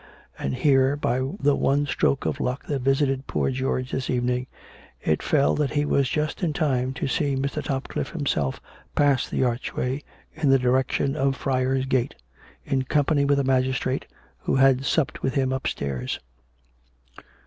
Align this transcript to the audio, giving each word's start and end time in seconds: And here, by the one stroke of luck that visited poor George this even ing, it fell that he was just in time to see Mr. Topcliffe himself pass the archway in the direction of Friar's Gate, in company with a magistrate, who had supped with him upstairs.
And 0.39 0.55
here, 0.55 0.95
by 0.95 1.19
the 1.19 1.55
one 1.55 1.85
stroke 1.85 2.25
of 2.25 2.39
luck 2.39 2.65
that 2.65 2.81
visited 2.81 3.27
poor 3.27 3.51
George 3.51 3.91
this 3.91 4.09
even 4.09 4.29
ing, 4.31 4.47
it 4.99 5.21
fell 5.21 5.53
that 5.53 5.73
he 5.73 5.85
was 5.85 6.09
just 6.09 6.41
in 6.41 6.53
time 6.53 6.91
to 6.93 7.07
see 7.07 7.35
Mr. 7.35 7.63
Topcliffe 7.63 8.09
himself 8.09 8.59
pass 8.95 9.29
the 9.29 9.43
archway 9.43 10.01
in 10.33 10.49
the 10.49 10.57
direction 10.57 11.15
of 11.15 11.35
Friar's 11.35 11.85
Gate, 11.85 12.15
in 12.65 12.81
company 12.85 13.25
with 13.25 13.37
a 13.37 13.43
magistrate, 13.43 14.07
who 14.39 14.55
had 14.55 14.85
supped 14.85 15.21
with 15.21 15.35
him 15.35 15.53
upstairs. 15.53 16.19